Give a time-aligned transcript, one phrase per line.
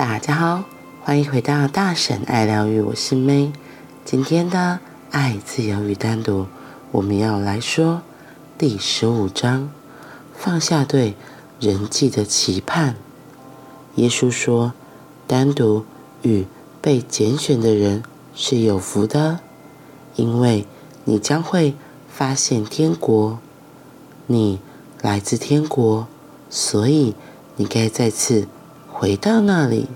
[0.00, 0.64] 大家好，
[1.02, 3.52] 欢迎回到大婶爱疗愈，我是 May。
[4.02, 4.80] 今天的
[5.10, 6.46] 爱、自由与单独，
[6.90, 8.00] 我们要来说
[8.56, 9.70] 第十五章：
[10.34, 11.16] 放下对
[11.60, 12.96] 人际的期盼。
[13.96, 14.72] 耶稣说，
[15.26, 15.84] 单独
[16.22, 16.46] 与
[16.80, 18.02] 被拣选的人
[18.34, 19.40] 是有福的，
[20.16, 20.64] 因为
[21.04, 21.74] 你将会
[22.08, 23.38] 发现天国。
[24.26, 24.60] 你
[25.02, 26.06] 来自天国，
[26.48, 27.14] 所以
[27.56, 28.48] 你该再次。
[29.00, 29.86] 回到那里，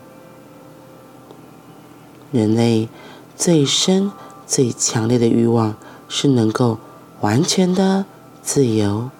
[2.32, 2.88] 人类
[3.36, 4.10] 最深、
[4.46, 5.76] 最强烈的欲望
[6.08, 6.78] 是能够
[7.20, 8.06] 完全的
[8.42, 9.10] 自由。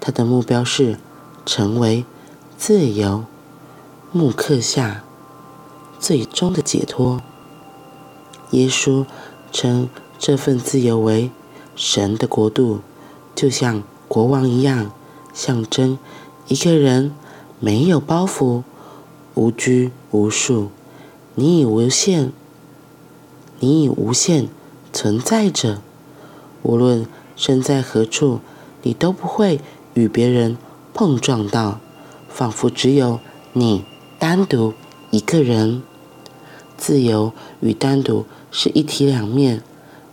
[0.00, 0.98] 他的目标是
[1.46, 2.04] 成为
[2.58, 3.22] 自由，
[4.10, 5.04] 木刻下
[6.00, 7.20] 最终的解脱。
[8.50, 9.06] 耶稣
[9.52, 11.30] 称这份自由为
[11.76, 12.80] 神的国度，
[13.36, 14.90] 就像国王一样，
[15.32, 15.96] 象征
[16.48, 17.14] 一个人
[17.60, 18.64] 没有包袱。
[19.34, 20.70] 无拘无束，
[21.34, 22.32] 你已无限，
[23.60, 24.48] 你已无限
[24.92, 25.80] 存在着。
[26.62, 28.40] 无论身在何处，
[28.82, 29.60] 你都不会
[29.94, 30.58] 与别人
[30.92, 31.78] 碰撞到，
[32.28, 33.20] 仿佛只有
[33.52, 33.84] 你
[34.18, 34.74] 单独
[35.10, 35.82] 一个人。
[36.76, 39.62] 自由与单独是一体两面，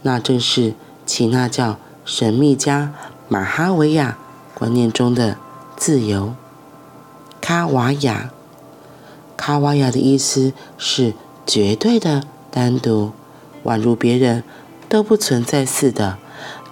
[0.04, 0.74] 那正是
[1.06, 2.94] 其那教神秘家
[3.28, 4.18] 马哈维亚
[4.54, 5.38] 观念中的
[5.76, 6.34] 自由，
[7.42, 8.32] 卡瓦亚。
[9.38, 11.14] 卡瓦亚的意思是
[11.46, 13.12] 绝对的单独，
[13.64, 14.44] 宛如别人
[14.90, 16.18] 都不存在似的。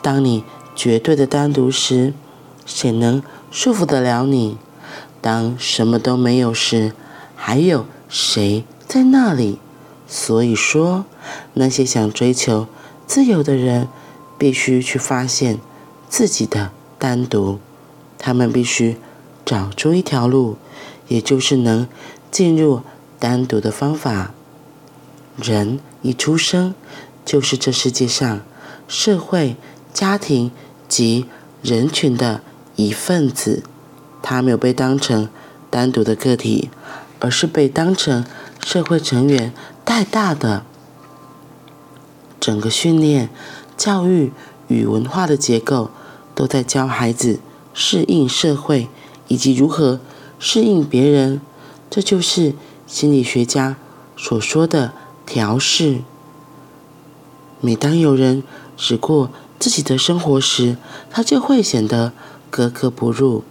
[0.02, 0.44] 当你
[0.76, 2.14] 绝对的单独时，
[2.66, 4.58] 谁能束缚得了你？
[5.22, 6.94] 当什么都没有时，
[7.36, 9.60] 还有谁在那里？
[10.08, 11.06] 所以说，
[11.54, 12.68] 那些想追求
[13.08, 13.88] 自由的人，
[14.38, 15.60] 必须去发现
[16.10, 17.60] 自己的单独。
[18.18, 18.98] 他们必须
[19.44, 20.58] 找出一条路，
[21.08, 21.88] 也就是能。
[22.32, 22.82] 进入
[23.18, 24.34] 单独的方法。
[25.38, 26.76] 人一出生
[27.24, 28.42] 就是这世界上
[28.90, 29.56] 社会、
[29.94, 30.52] 家庭
[30.90, 31.26] 及
[31.62, 32.42] 人群的
[32.76, 33.64] 一份子。
[34.22, 35.30] 他没有被当成
[35.70, 36.70] 单独的个体，
[37.22, 38.26] 而是被当成
[38.60, 39.54] 社会成员
[39.86, 40.66] 带大的。
[42.42, 43.30] 整个训练、
[43.78, 44.34] 教育
[44.68, 45.90] 与文化的结构
[46.34, 47.40] 都在教孩子
[47.74, 48.90] 适应社会，
[49.30, 50.02] 以及如何
[50.40, 51.42] 适应别人。
[51.90, 52.54] 这就是
[52.88, 53.78] 心理学家
[54.18, 54.94] 所说的
[55.26, 56.02] 调试。
[57.62, 58.44] 每当有人
[58.76, 59.30] 只过
[59.60, 60.78] 自己的生活时，
[61.10, 62.12] 他就会显得
[62.50, 63.44] 格格不入。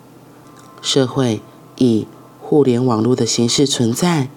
[0.83, 1.41] 社会
[1.78, 2.06] 以
[2.41, 4.28] 互联网络的形式存在，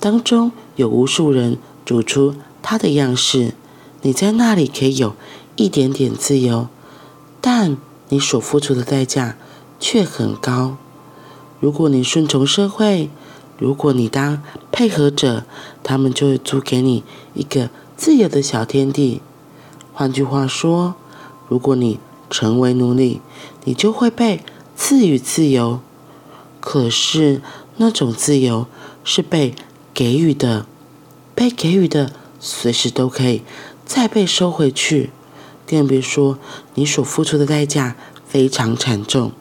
[0.00, 3.52] 当中有无数人组出他的样式。
[4.00, 5.14] 你在那里可以有
[5.56, 6.68] 一点点自由，
[7.42, 7.76] 但
[8.08, 9.36] 你所付出的代价
[9.78, 10.78] 却很高。
[11.64, 13.08] 如果你顺从社会，
[13.58, 15.46] 如果你当配合者，
[15.82, 17.02] 他们就会租给你
[17.32, 19.22] 一个自由的小天地。
[19.94, 20.94] 换句话说，
[21.48, 21.98] 如果你
[22.28, 23.22] 成为奴隶，
[23.64, 24.44] 你就会被
[24.76, 25.80] 赐予自由。
[26.60, 27.40] 可是
[27.78, 28.66] 那种自由
[29.02, 29.54] 是被
[29.94, 30.66] 给予的，
[31.34, 33.40] 被给予的随时都可以
[33.86, 35.08] 再被收回去。
[35.66, 36.38] 更别说
[36.74, 37.96] 你所付出的代价
[38.26, 39.32] 非常惨重，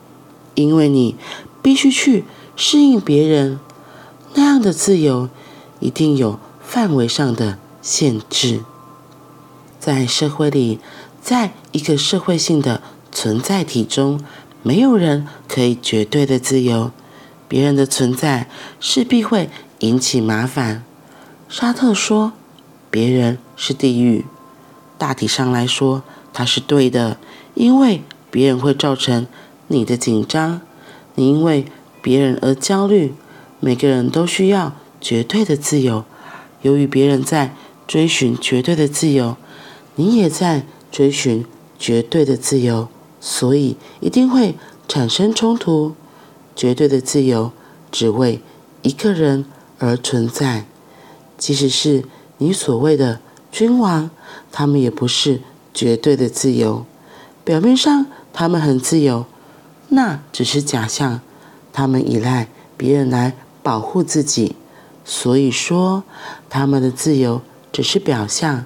[0.55, 1.17] 因为你
[1.63, 2.25] 必须去
[2.55, 3.59] 适应别人。
[4.35, 5.29] 那样的自由
[5.79, 8.61] 一定有范围上的限制，
[9.79, 10.79] 在社会里，
[11.21, 12.81] 在一个社会性的
[13.11, 14.19] 存在体中，
[14.61, 16.91] 没有人可以绝对的自由。
[17.47, 20.83] 别人的存在势必会引起麻烦。
[21.47, 22.33] 沙特说，
[22.89, 24.25] 别人是地狱。
[24.97, 26.01] 大体上来说，
[26.33, 27.17] 他是对的，
[27.53, 29.27] 因为别人会造成
[29.67, 30.61] 你的紧张，
[31.15, 31.65] 你因为
[32.01, 33.13] 别人而焦虑。
[33.59, 36.03] 每个人都需要绝对的自由。
[36.63, 37.55] 由于别人在
[37.87, 39.37] 追寻绝对的自由，
[39.95, 41.45] 你也在追寻
[41.79, 42.89] 绝对的自由，
[43.21, 45.95] 所以一定会产生冲突。
[46.53, 47.53] 绝对的自由
[47.89, 48.41] 只为
[48.81, 49.45] 一个人
[49.79, 50.65] 而存在，
[51.37, 52.03] 即使是
[52.39, 54.09] 你所谓的君王，
[54.51, 55.39] 他们也不是
[55.73, 56.85] 绝对的自由。
[57.45, 59.25] 表面上他们很自由，
[59.93, 61.21] 那只是假象。
[61.71, 63.33] 他们依赖别人来。
[63.63, 64.57] 保护自己，
[65.05, 66.03] 所以说
[66.49, 67.41] 他们的自由
[67.71, 68.65] 只是表象。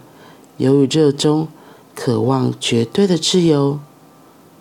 [0.57, 1.47] 由于热衷、
[1.93, 3.79] 渴望绝对的自由，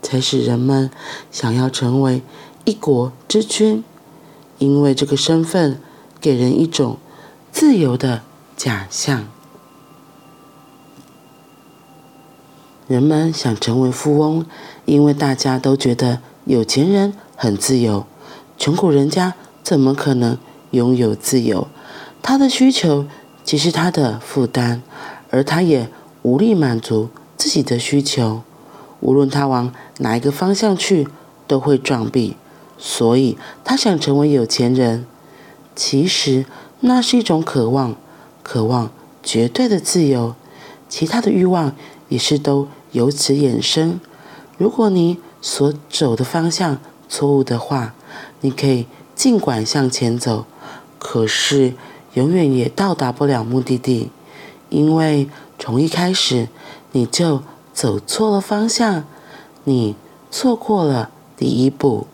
[0.02, 0.90] 才使人们
[1.32, 2.20] 想要成为
[2.66, 3.82] 一国之君，
[4.58, 5.80] 因为这个身份
[6.20, 6.98] 给人一种
[7.50, 8.20] 自由的
[8.58, 9.26] 假象。
[12.86, 14.44] 人们想成为富翁，
[14.84, 18.06] 因为大家都觉得有钱人很自由，
[18.56, 19.34] 穷苦人家。
[19.64, 20.38] 怎么可能
[20.70, 21.66] 拥有自由？
[22.22, 23.04] 他的需求
[23.42, 24.80] 即是他的负担，
[25.28, 25.90] 而他也
[26.22, 28.42] 无力满足自己的需求。
[29.00, 31.08] 无论他往哪一个方向去，
[31.48, 32.36] 都会撞壁。
[32.78, 35.04] 所以他想成为有钱人，
[35.74, 36.46] 其实
[36.78, 37.96] 那是一种渴望，
[38.44, 40.36] 渴望绝对的自由。
[40.88, 41.74] 其他的欲望
[42.08, 43.98] 也是都由此衍生。
[44.56, 46.76] 如果你所走的方向
[47.08, 47.94] 错误的话，
[48.40, 48.84] 你可以
[49.14, 50.44] 尽管向前走，
[50.98, 51.74] 可是
[52.14, 54.10] 永远也到达不了目的地，
[54.70, 56.48] 因为从一开始
[56.90, 59.04] 你就走错了方向，
[59.62, 59.94] 你
[60.32, 62.08] 错过了第一步。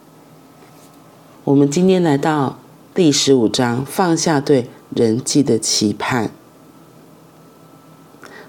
[1.44, 2.58] 我们今天来到
[2.94, 6.30] 第十五章，放下对人际的期盼。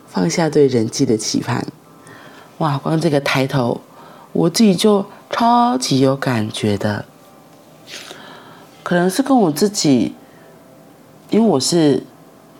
[0.10, 1.66] 放下对人际的期盼，
[2.58, 2.78] 哇！
[2.78, 3.80] 光这个抬头，
[4.34, 7.06] 我自己就超级有感觉的。
[8.84, 10.14] 可能是跟我自己，
[11.30, 12.04] 因为我是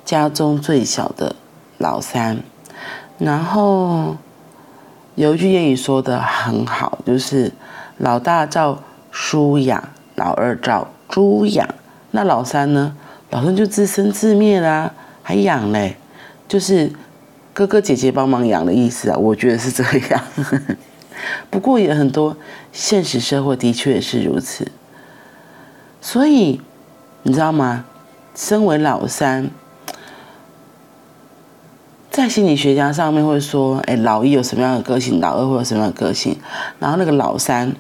[0.06, 1.36] 家中最小的
[1.78, 2.42] 老三，
[3.18, 4.16] 然后
[5.16, 7.52] 有一句谚语说得很好，就是
[7.98, 8.82] 老大照
[9.12, 9.90] 书养。
[10.16, 11.68] 老二照猪养，
[12.12, 12.96] 那老三呢？
[13.32, 14.94] 老三就自生自灭啦、
[15.24, 15.98] 还养嘞，
[16.48, 16.94] 就是
[17.52, 19.18] 哥哥姐姐帮忙养的意思啊。
[19.18, 20.24] 我觉得是这样，
[21.50, 22.36] 不过也很多
[22.72, 24.72] 现实社会的确也是如此。
[26.02, 26.62] 所以
[27.24, 27.86] 你知道吗？
[28.36, 29.50] 身为老三，
[32.10, 36.38] 在心理学家上面会说，哎，老一有什么样的个性，老二会有什么样的个性，
[36.80, 37.74] 然后那个老三。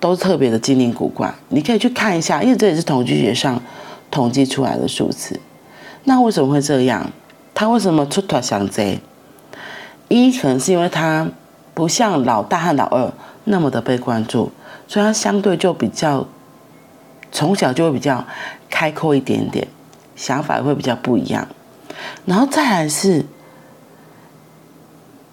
[0.00, 3.62] 都特别的精灵古怪，你可以去看一下，因为这也是统计学上
[4.10, 5.38] 统计出来的数字。
[6.02, 7.08] 那为什么会这样？
[7.54, 8.98] 他为什么出头想贼？
[10.08, 11.28] 一可能是因为他
[11.82, 13.12] 不像老大和老二
[13.42, 14.52] 那么的被关注，
[14.86, 16.24] 所以他相对就比较
[17.32, 18.24] 从小就会比较
[18.70, 19.66] 开阔一点点，
[20.14, 21.48] 想法会比较不一样。
[22.24, 23.26] 然后再来是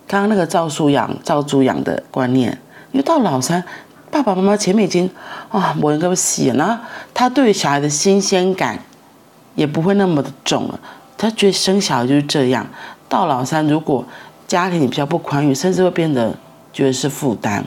[0.08, 2.58] 刚刚那个照书养、照猪养的观念，
[2.94, 3.64] 因为到老三。
[4.10, 5.08] 爸爸妈妈前面已经
[5.50, 8.80] 啊，某人给我洗了，然后他对小孩的新鲜感
[9.54, 10.80] 也不会那么的重了。
[11.16, 12.66] 他觉得生小孩就是这样。
[13.08, 14.04] 到老三，如果
[14.50, 16.36] 家庭比较不宽裕，甚至会变得
[16.74, 17.64] 觉得是负担。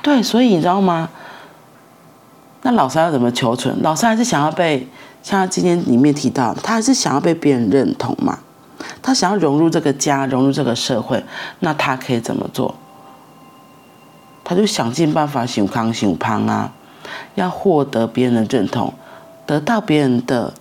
[0.00, 1.08] 对，所以你知道吗？
[2.62, 3.82] 那老三要怎么求存？
[3.82, 4.86] 老三还是想要被，
[5.24, 8.38] 像他今天里面提到，他还是想要被别人认同嘛。
[9.02, 11.24] 他想要融入这个家，融入这个社会，
[11.58, 12.76] 那他可以怎么做？
[14.44, 16.72] 他就想尽办法想康想胖啊，
[17.34, 18.94] 要获得别人的认同，
[19.44, 20.54] 得到别人的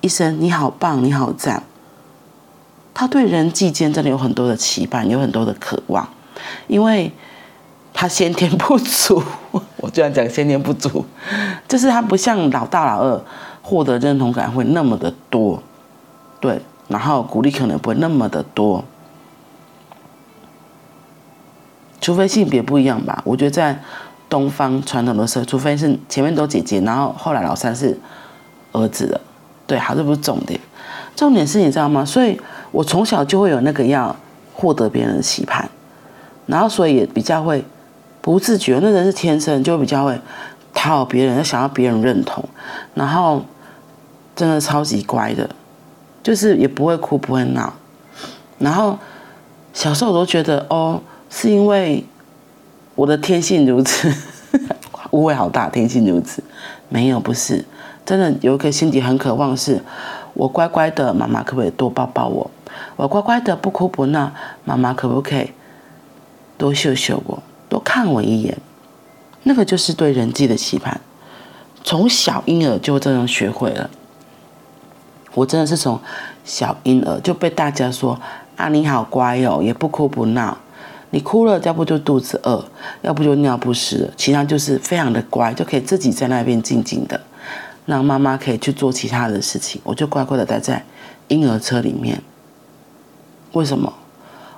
[0.00, 1.62] 一声“你好棒，你好赞”。
[2.98, 6.08] 他对人际间真的有很多的期盼，有很多的渴望，
[6.66, 7.12] 因为
[7.92, 9.22] 他先天不足。
[9.76, 11.04] 我这样讲先天不足，
[11.68, 13.22] 就是他不像老大老二
[13.60, 15.62] 获得认同感会那么的多，
[16.40, 16.58] 对，
[16.88, 18.82] 然后鼓励可能不会那么的多。
[22.00, 23.78] 除非性别不一样吧，我觉得在
[24.30, 28.00] 东方传统的社会，除非是前面都姐姐，然后后来老三是
[28.72, 29.20] 儿子的，
[29.66, 30.58] 对，好，这不是重点，
[31.14, 32.02] 重点是你知道吗？
[32.02, 32.40] 所以
[32.76, 34.14] 我从小就会有那个要
[34.52, 35.66] 获得别人的期盼，
[36.44, 37.64] 然后所以也比较会
[38.20, 40.20] 不自觉，那人是天生就比较会
[40.74, 42.44] 讨好别人，要想要别人认同，
[42.92, 43.42] 然后
[44.34, 45.48] 真的超级乖的，
[46.22, 47.72] 就是也不会哭不会闹，
[48.58, 48.98] 然后
[49.72, 51.00] 小时候我都觉得哦。
[51.28, 52.06] 是因为
[52.94, 54.10] 我的天性如此，
[55.10, 56.40] 误会好大，天性如此，
[56.88, 57.64] 没有，不是，
[58.06, 59.82] 真的有一个心底很渴望是，
[60.34, 62.48] 我乖乖的，妈妈可不可以多抱抱我？
[62.96, 64.32] 我乖乖的不哭不闹，
[64.64, 65.50] 妈妈可不可以
[66.58, 68.56] 多秀秀我，多看我一眼？
[69.44, 71.00] 那个就是对人际的期盼，
[71.84, 73.88] 从小婴儿就这样学会了。
[75.34, 76.00] 我真的是从
[76.44, 78.18] 小婴儿就被大家说
[78.56, 80.58] 啊，你好乖哦，也不哭不闹。
[81.10, 82.64] 你哭了，要不就肚子饿，
[83.02, 87.20] 要不就尿不湿，其他就是非常的乖，就可以自己在那边静静的，
[87.86, 89.80] 让妈妈可以去做其他的事情。
[89.84, 90.84] 我就乖乖的待在
[91.28, 92.20] 婴儿车里面。
[93.56, 93.90] 为什么？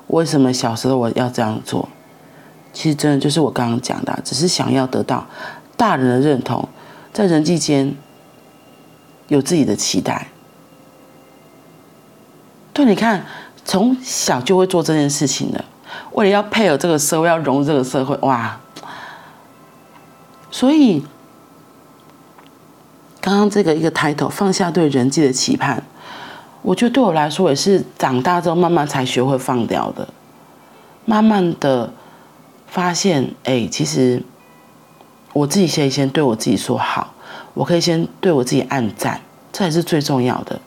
[0.08, 1.88] 为什么小时候我要这样做？
[2.72, 5.24] 其实真的就是我刚刚讲的，只是想要得到
[5.76, 6.68] 大人的认同，
[7.12, 7.94] 在人际间
[9.28, 10.28] 有自己的期待。
[12.72, 13.24] 对，你看，
[13.64, 15.64] 从小就会做这件事情的。
[16.12, 18.58] 为了要配合这个社会，要融入这个社会，哇！
[20.50, 21.04] 所以
[23.20, 25.82] 刚刚这个一个 title 放下对人际的期盼，
[26.62, 30.06] 我觉得对我来说也是长大之后慢慢才学会放掉的。
[31.04, 31.90] 慢慢的
[32.66, 34.22] 发现，哎，其实
[35.32, 37.14] 我自己先先对我自己说好，
[37.54, 39.20] 我可以先对我自己暗赞，
[39.52, 40.60] 这才是最重要的。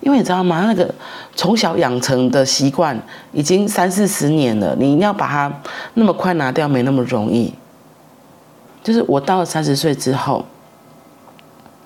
[0.00, 0.64] 因为你知道吗？
[0.66, 0.92] 那个
[1.36, 3.00] 从小养成的习惯
[3.32, 5.52] 已经三四十年了，你要把它
[5.94, 7.52] 那么快拿掉，没那么容易。
[8.82, 10.44] 就是我到了三十岁之后，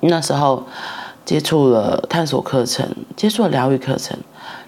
[0.00, 0.64] 那时候
[1.26, 4.16] 接触了探索课程，接触了疗愈课程，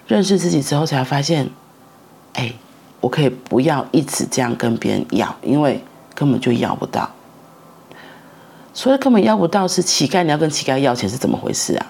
[0.05, 1.49] 认识自己之后，才发现，
[2.33, 2.53] 哎，
[2.99, 5.81] 我可以不要一直这样跟别人要，因为
[6.13, 7.09] 根本就要不到。
[8.73, 11.85] 所以根本要不到是乞丐，你要跟乞丐要钱是怎么回事啊？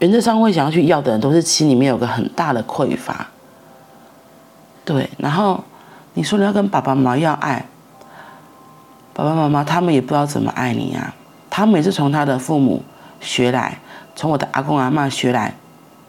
[0.00, 3.28] 原则上会想要去要的人，都是心里面有个很大的匮乏。
[4.84, 5.62] 对，然后
[6.14, 7.64] 你说你要跟爸爸妈妈要爱，
[9.14, 11.14] 爸爸妈妈他们也不知道怎么爱你啊。
[11.48, 12.82] 他们也是从他的父母
[13.20, 13.80] 学来，
[14.14, 15.54] 从我的阿公阿嬷学来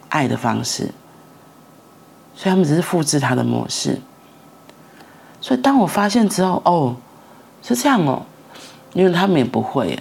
[0.10, 0.92] 爱的方式，
[2.36, 4.02] 所以他们只是复制他的模式。
[5.42, 6.96] 所以当我发现之后，哦，
[7.64, 8.26] 是这样哦，
[8.94, 10.00] 因为他们也不会，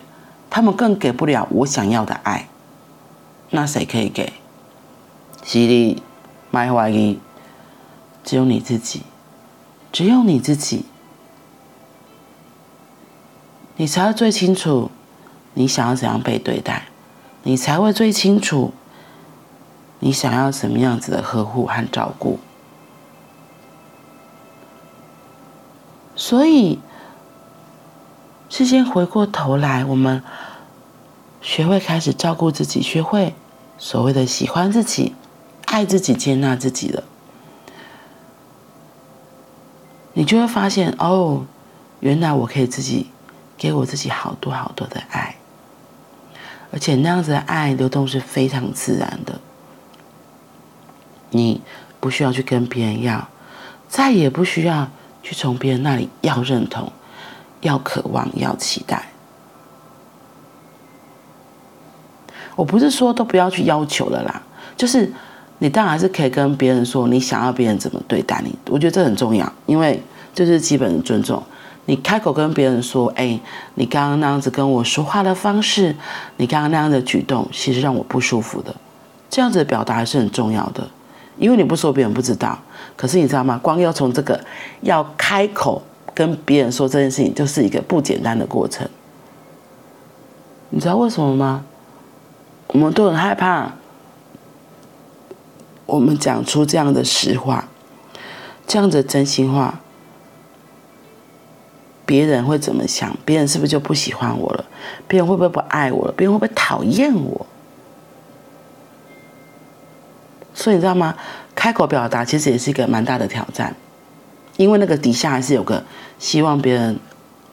[0.50, 2.48] 他们更给不了我想要的爱。
[3.50, 4.32] 那谁可以给？
[5.42, 6.02] 犀利，
[6.50, 7.18] 卖怀疑，
[8.24, 9.02] 只有你自己，
[9.90, 10.84] 只有你自己，
[13.76, 14.90] 你才会最清楚
[15.54, 16.88] 你想要怎样被对待，
[17.42, 18.72] 你才会最清楚
[20.00, 22.38] 你想要什么样子的呵护和照顾。
[26.16, 26.80] 所以，
[28.48, 30.22] 事先回过头来，我们。
[31.40, 33.32] 学会开始照顾自己，学会
[33.78, 35.14] 所谓的喜欢自己、
[35.66, 37.04] 爱自己、接纳自己了，
[40.14, 41.46] 你就会发现哦，
[42.00, 43.12] 原来我可以自己
[43.56, 45.36] 给我自己好多好多的爱，
[46.70, 49.40] 而且那样子的爱流动是非常自然的，
[51.30, 51.60] 你
[51.98, 53.28] 不需要去跟别人要，
[53.88, 54.88] 再也不需要
[55.22, 56.92] 去从别人那里要认同、
[57.62, 59.08] 要渴望、要期待。
[62.54, 64.42] 我不是说都不要去要求了啦，
[64.76, 65.12] 就是
[65.58, 70.02] 你当然是可以跟别人说你想要别人怎么对待你，我觉得这很重要，因为
[70.34, 71.42] 这是基本的尊重。
[71.88, 73.40] 你开口跟别人说，哎，
[73.76, 75.96] 你刚刚那样子跟我说话的方式，
[76.36, 78.76] 你刚刚那样的举动，其实让我不舒服的，
[79.30, 80.86] 这样子的表达是很重要的，
[81.38, 82.58] 因为你不说别人不知道。
[82.94, 83.58] 可是你知道吗？
[83.62, 84.38] 光要从这个
[84.82, 88.86] 要开口跟别人说这件事情，就是一个不简单的过程。
[90.68, 91.64] 你知道为什么吗？
[92.66, 93.72] 我们都很害怕，
[95.86, 97.66] 我们讲出这样的实话，
[98.66, 99.80] 这样的真心话，
[102.08, 103.14] 别人会怎么想？
[103.26, 104.64] 别人是不是就不喜欢我了？
[105.06, 106.14] 别人会不会不爱我了？
[106.16, 107.46] 别人会不会讨厌我？
[110.54, 111.14] 所以你知道吗？
[111.54, 113.76] 开口表达其实也是一个蛮大的挑战，
[114.56, 115.84] 因为那个底下还是有个
[116.18, 116.98] 希望别人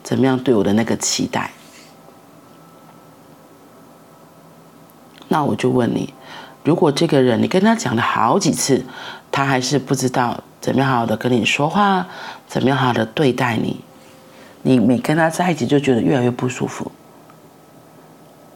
[0.03, 1.51] 怎么样对我的那个期待。
[5.27, 6.13] 那我就问你，
[6.63, 8.85] 如果这个人你跟他讲了好几次，
[9.33, 12.07] 他还是不知道怎么样好好的跟你说话，
[12.47, 13.81] 怎么样好好的对待你，
[14.67, 16.91] 你每跟他在一起就觉得越来越不舒服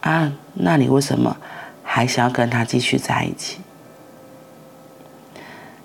[0.01, 0.33] 啊？
[0.55, 1.37] 那你为什么
[1.83, 3.59] 还想要跟他继续在一起？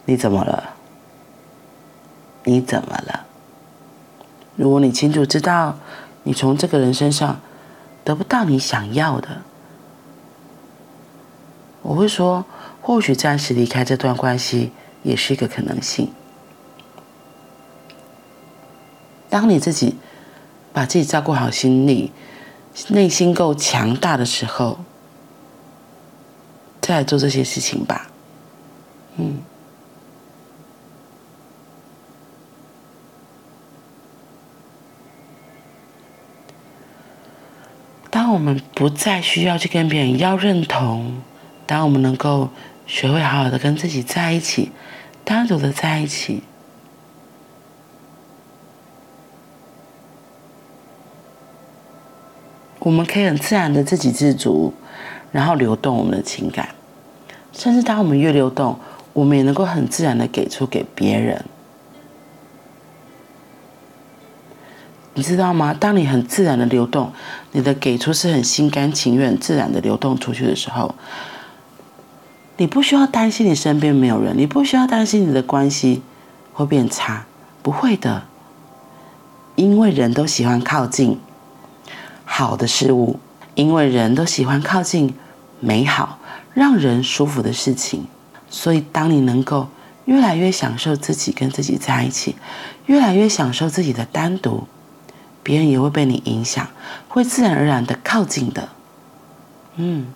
[0.06, 0.76] 你怎么了？
[2.44, 3.26] 你怎么了？
[4.56, 5.78] 如果你清楚知道
[6.22, 7.42] 你从这个人身上
[8.02, 9.42] 得不到你想要的。
[11.82, 12.46] 我会说，
[12.80, 16.10] 或许暂时离开这段关系也是一个可能性。
[19.28, 19.96] 当你自己
[20.74, 22.12] 把自己照顾好，心里
[22.88, 24.80] 内心够强大的时候，
[26.82, 28.10] 再做这些事情吧。
[29.16, 29.38] 嗯。
[38.10, 41.22] 当我们不再需要去跟别人要认同。
[41.66, 42.50] 当我们能够
[42.86, 44.70] 学会好好的跟自己在一起，
[45.24, 46.42] 单独的在一起，
[52.84, 54.74] 我们可以很自然的自给自足，
[55.32, 56.68] 然后流动我们的情感，
[57.50, 58.78] 甚至当我们越流动，
[59.14, 61.42] 我们也能够很自然的给出给别人。
[65.14, 65.72] 你知道吗？
[65.72, 67.10] 当你很自然的流动，
[67.52, 70.94] 你的给出是很心甘情愿、自然的流动出去的时候。
[72.58, 76.02] 你不需要担心你身边没有人，你不需要担心你的关系
[76.52, 77.24] 会变差，
[77.62, 78.24] 不会的，
[79.54, 81.18] 因为人都喜欢靠近
[82.24, 83.18] 好的事物，
[83.54, 85.14] 因为人都喜欢靠近
[85.60, 86.18] 美好、
[86.52, 88.06] 让人舒服的事情，
[88.48, 89.68] 所以当你能够
[90.06, 92.36] 越来越享受自己跟自己在一起，
[92.86, 94.64] 越来越享受自己的单独，
[95.42, 96.68] 别人也会被你影响，
[97.08, 98.68] 会自然而然的靠近的，
[99.76, 100.12] 嗯。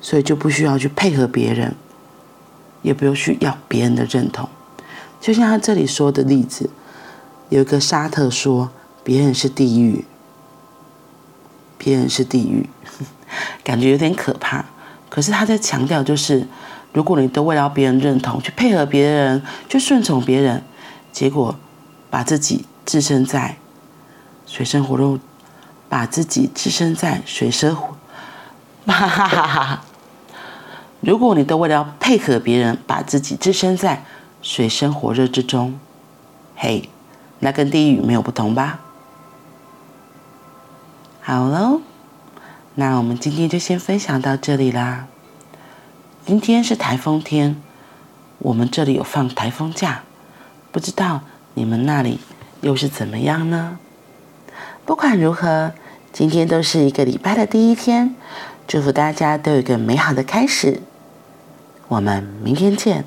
[0.00, 1.74] 所以就不需要去配合别人，
[2.82, 4.48] 也不用去要别人的认同。
[5.20, 6.70] 就像他这里说的例子，
[7.48, 8.70] 有一个沙特说
[9.06, 10.04] 别人是地狱，
[11.78, 12.68] 别人是地狱，
[13.62, 14.64] 感觉有点可怕。
[15.08, 16.48] 可是他在强调，就是
[16.92, 20.64] 如果你都为了别人认同，去配合别人，去顺从别人，
[21.12, 21.54] 结果
[22.10, 23.58] 把自己置身在
[24.44, 25.20] 水深火热，
[25.88, 27.96] 把自己置身在水深火，
[28.88, 29.84] 哈哈哈哈。
[31.00, 34.04] 如果你都为了配合别人，把自己置身在
[34.42, 35.78] 水深火热之中，
[36.56, 36.88] 嘿，
[37.38, 38.80] 那跟地狱没有不同吧？
[41.28, 41.80] 好喽，
[42.76, 45.08] 那我们今天就先分享到这里啦。
[46.24, 47.60] 今天是台风天，
[48.38, 50.04] 我们这里有放台风假，
[50.70, 51.22] 不知道
[51.54, 52.20] 你们那里
[52.60, 53.80] 又是怎么样呢？
[54.84, 55.72] 不管如何，
[56.12, 58.14] 今天都是一个礼拜的第一天，
[58.68, 60.80] 祝福大家都有一个美好的开始。
[61.88, 63.04] 我们明天见，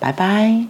[0.00, 0.68] 拜拜。